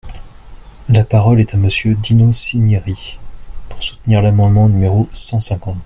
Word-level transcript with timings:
La 0.89 1.03
parole 1.03 1.39
est 1.39 1.53
à 1.53 1.57
Monsieur 1.57 1.93
Dino 1.93 2.31
Cinieri, 2.31 3.19
pour 3.69 3.83
soutenir 3.83 4.23
l’amendement 4.23 4.67
numéro 4.67 5.07
cent 5.13 5.39
cinquante. 5.39 5.77